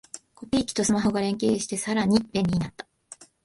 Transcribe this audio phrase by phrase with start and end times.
[0.33, 2.87] コピー機とスマホが連携してさらに便利になった